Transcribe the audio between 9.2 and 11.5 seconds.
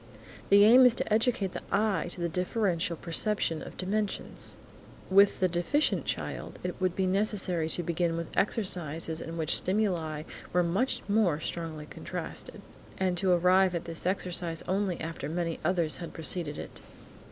in which the stimuli were much more